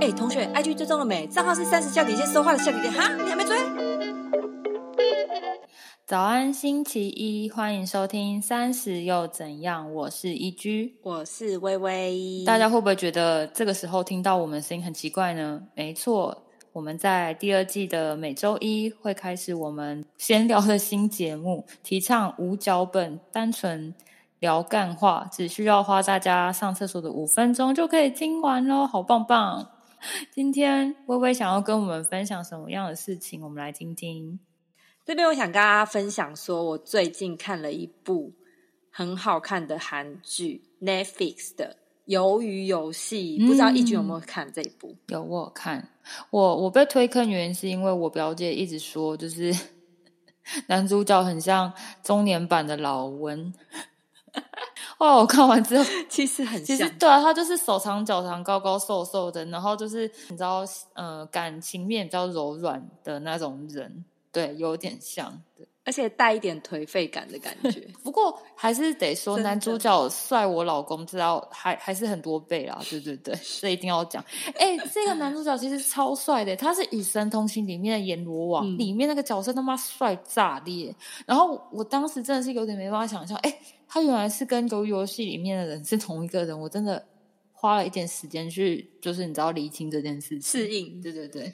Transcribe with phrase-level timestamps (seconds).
[0.00, 1.26] 哎，同学，IG 追踪了没？
[1.26, 3.56] 账号是三十小底线说话的下底线哈，你还没追？
[6.04, 12.44] 早安，星期一，欢迎收听《三十又怎样》，我是一居，我是微微。
[12.44, 15.62] 大家会不会觉得这个时候听到我们声音很奇怪呢？
[15.74, 16.42] 没错，
[16.72, 23.94] 我们在第二季的每周一会开始我们闲聊的新节目，提倡无脚本，单纯
[24.42, 29.70] 聊干话，只需要花大家上厕所的五分钟就可以听完喽，好棒棒！
[30.32, 33.40] 今天微微想要跟我们分享什么样的事情？
[33.44, 34.40] 我们来听听。
[35.06, 38.32] 这边我想跟大家分享，说我最近看了一部
[38.90, 41.76] 很好看的韩剧，Netflix 的
[42.12, 44.96] 《鱿鱼游戏》，不知道一君有没有看这一部？
[45.06, 45.88] 有，我有看。
[46.30, 49.54] 我我被推坑原因是因为我表姐一直说，就是
[50.66, 51.72] 男主角很像
[52.02, 53.54] 中年版的老温。
[54.98, 55.16] 哇！
[55.16, 67.86] 我看完之后， 其实很其实，对啊，他就是手长脚长、高高瘦瘦的，然后就是你知道，呃，感情面比较柔软的那种人，对，有点像，对，而且带一点颓废感的感觉。
[68.02, 74.24] 不过还是得说，男主角帅我老公知道，还还是很多倍啦，对对对，这一定要讲。
[74.54, 80.94] 哎，这个男主角其实超帅的，他是《与神同行》里面的阎罗王，里面那个角色他妈帅炸裂。
[81.26, 83.58] 然后我当时真的是有点没办法想象，哎。
[83.94, 87.06] 他原来是跟鱿鱼游戏里面的人是同一个人，我真的
[87.52, 90.98] 花了一点时间去，就是你知道理清这件事情，适应。
[91.02, 91.52] 对对对，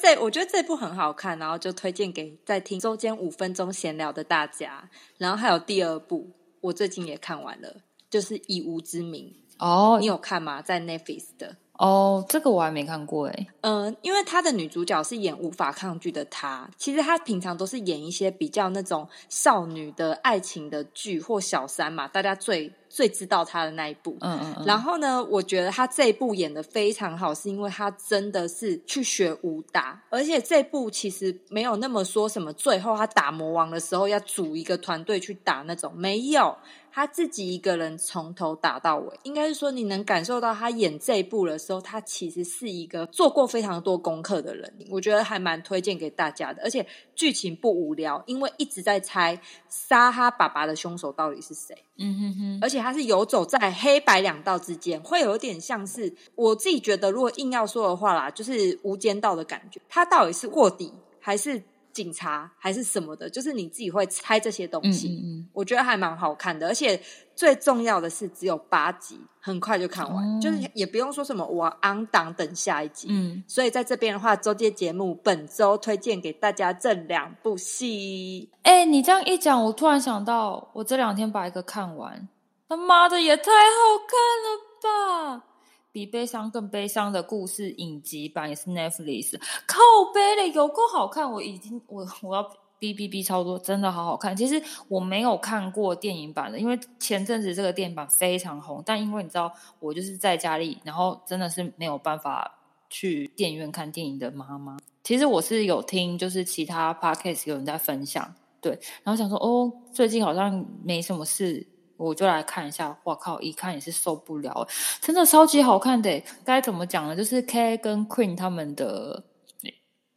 [0.00, 4.88] 这我觉得这部很好看，然后就推荐给在听周间五分钟闲聊的大家。
[5.18, 7.76] 然后还有第二部，我最近也看完了，
[8.08, 10.62] 就是《以无之名》哦，你有看吗？
[10.62, 11.56] 在 Netflix 的。
[11.74, 13.46] 哦，这个我还没看过哎。
[13.60, 24.16] 嗯，因为他的女主角是演无法抗拒的她，其实她平常都是演一些比较那种少女的爱情的剧或小三嘛，大家最最知道他的那一部。
[24.20, 24.64] 嗯嗯嗯。
[24.66, 36.56] 然后呢，我觉得他这一部演的非常好，是因为他真的是去学武打，而且这部其实没有那么说什么最后他打魔王的时候要组一个团队去打那种，没有。
[36.98, 44.74] 他自己一个人从头打到尾，应该是说你能感受到他演这一部的时候，他其实是一个做过非常多功课的人。
[44.90, 51.72] 我觉得还蛮推荐给大家的，而且剧情不无聊，因为一直在猜杀他爸爸的凶手到底是谁。
[51.98, 59.80] 嗯哼哼，而且他是游走在黑白两道之间，会有点像是我自己觉得，如果硬要说的话啦，就是无间道的感觉。
[59.88, 61.62] 他到底是卧底还是？
[61.92, 65.46] 警察还是什么的，就是你自己会猜这些东西。
[65.52, 67.00] 我觉得还蛮好看的，而且
[67.34, 73.08] 最重要的是只有八集，很快就看完，就是也不用说什么我昂档等下一集。
[73.10, 78.50] 嗯，所以在这边的话，周间节目本周推荐给大家这两部戏。
[78.62, 82.28] 哎，你这样一讲，我突然想到，我这两天把一个看完，
[82.68, 85.44] 他妈的也太好看了吧！
[85.90, 89.78] 比悲伤更悲伤的故事影集版也是 Netflix，靠
[90.12, 91.30] 背嘞，有够好看！
[91.30, 92.42] 我已经我我要
[92.78, 94.36] 哔哔哔超多，真的好好看。
[94.36, 104.76] 其实我没有看过电影版的，因为前阵子这个电影版非常红，但因为你知道我就是在家里，然后真的是没有办法去电影院看电影的妈妈。
[105.02, 111.66] 其实我是有听，就是其他 podcast 有人在分享，对，然后想说哦，最近好像没什么事。
[111.98, 114.66] 我就来看一下，我靠，一看也是受不了，
[115.00, 116.22] 真的超级好看的。
[116.44, 117.16] 该怎么讲呢？
[117.16, 119.24] 就是 K 跟 Queen 他们的，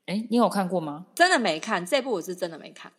[0.05, 1.07] 哎，你有看过吗？
[1.15, 2.91] 真的没看这部，我是真的没看，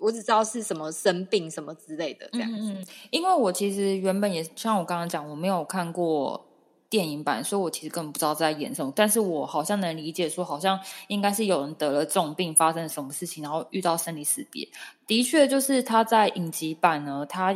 [0.00, 2.74] 我只知道是什么生病什么之类的这样子。
[3.10, 6.42] 因为我其实原本也像我刚刚讲，我没有看过
[6.88, 8.90] 电影版，所以我其实根本不知道在演什么。
[8.96, 14.66] 但是我好像能理解，说好像应该是有人得了重病，发生了什么事情，然后遇到生离死别。
[15.06, 17.54] 的确，就是他在影集版呢，他。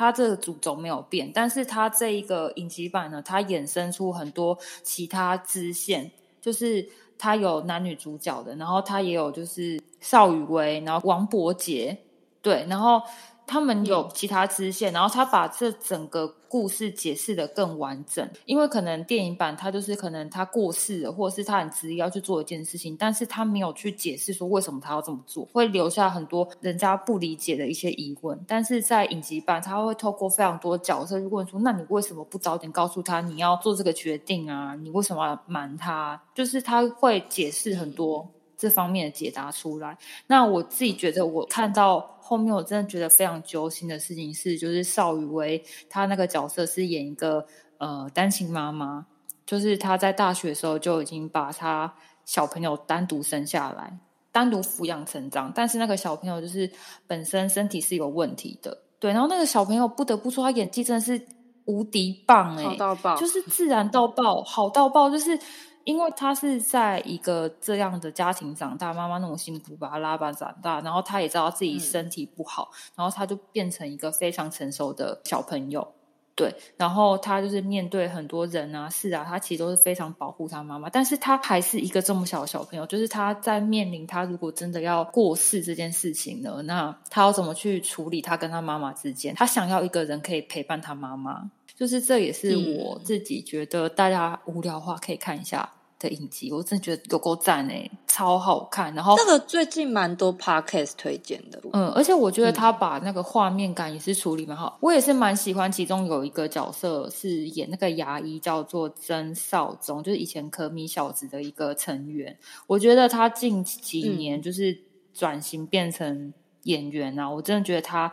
[0.00, 6.88] 它这个主轴没有变，但是它这一个影集版呢，它衍生出很多其他支线，就是
[7.18, 11.98] 它有男女主角的，然后它也有就是邵雨薇，然后王伯杰，
[12.40, 13.02] 对，然后。
[13.50, 18.24] 他们有其他支线，然后他把这整个故事解释的更完整。
[18.46, 28.38] 因为可能电影版他就是可能他过世了，或者是他很执意要去做一件事情，但是他没有去解释说为什么他要这么做，会留下很多人家不理解的一些疑问。
[28.46, 34.76] 但是在影集版，他会透过非常多角色去问说：“那你为什么不早点告诉他你要做这个决定啊？
[34.76, 38.30] 你为什么要瞒他？”就是他会解释很多
[38.60, 39.96] 这方面的解答出来。
[40.26, 42.18] 那我自己觉得，我看到。
[42.30, 47.44] 后面我真的觉得非常揪心的事情是，就是邵雨薇她那个角色是演一个
[47.78, 49.04] 呃单亲妈妈，
[49.44, 51.92] 就是她在大学的时候就已经把她
[52.24, 53.98] 小朋友单独生下来，
[54.30, 56.70] 单独抚养成长，但是那个小朋友就是
[57.08, 61.20] 本身身体是有问题的，对，然后那个小朋友不得不说他演技真的是。
[61.66, 65.38] 无敌棒哎，好到爆，就是自然到爆，好到爆，就是
[65.84, 75.92] 因为他是在一个这样的家庭长大，妈妈那么辛苦把他拉拔长大，然后他也知道自己身体不好，然后他就变成一个非常成熟的小朋友。
[76.36, 89.34] 对，然后他就是面对很多人啊、事啊，他其实都是非常保护他妈妈，但是他还是一个这么小的小朋友，就是他在面临他如果真的要过世这件事情呢，那他要怎么去处理他跟他妈妈之间？
[89.34, 91.50] 他想要一个人可以陪伴他妈妈，
[91.80, 95.72] 就是这也是我自己觉得大家无聊话可以看一下。
[95.98, 98.94] 的影集，我真的觉得有够赞哎，超好看。
[98.94, 104.78] 然后这个最近蛮多 podcast 推荐的，嗯，而且我觉得他把那个画面感也是处理蛮好。
[104.80, 112.38] 我也是蛮喜欢，其中有一个角色是演那个牙医，叫做曾少宗，就是以前可米小子的一个成员。
[112.66, 114.78] 我觉得他近几年就是
[115.12, 118.10] 转型变成演员啊，我真的觉得他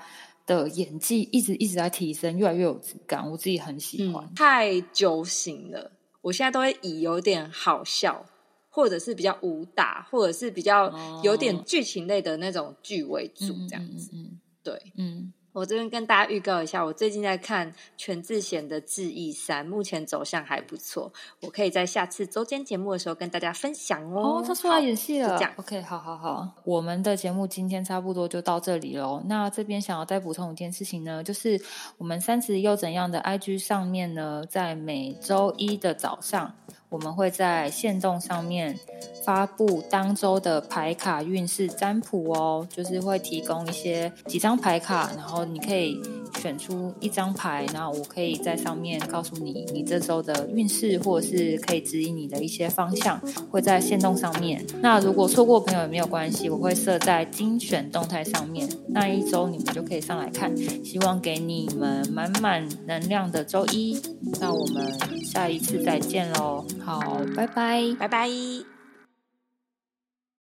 [0.47, 4.33] 的演技一直一直在提升，越来越有质感，我自己很喜欢。
[4.33, 5.91] 太揪心了。
[6.21, 8.25] 我现在都会以有点好笑，
[8.69, 10.91] 或者是比较武打，或者是比较
[11.21, 14.09] 有点剧情类的那种剧为主，这样子。
[14.63, 15.31] 对，嗯。
[15.57, 21.12] 我这边跟大家预告一下，我最近在看全智贤的《智异三》，目前走向还不错，
[21.42, 24.38] 我可以在下次周间节目的时候跟大家分享哦。
[24.38, 25.36] 哦，他出来演戏了。
[25.56, 29.19] OK，好好好，我们的节目今天差不多就到这里喽。
[29.25, 31.59] 那这边想要再补充一件事情呢，就是
[31.98, 36.54] 我们三十又怎样的 IG 上面呢，在每周一的早上。
[36.89, 38.79] 我们会在线动上面
[39.25, 46.01] 发布当周的牌卡运势占卜哦，就是会提供一些几张牌卡，然后你可以
[46.37, 53.19] 选出一张牌，然后我可以在上面告诉你你这周的运势，或者是可以指引你的一些方向，
[53.51, 54.65] 会在线动上面。
[54.81, 60.55] 那如果错过朋友也没有关系，我会设在精选动态上面，那一周你们就可以上来看。
[60.83, 63.99] 希望给你们满满能量的周一，
[64.39, 64.93] 那我们
[65.25, 66.65] 下一次再见喽。
[66.79, 68.76] 好，拜拜，拜拜。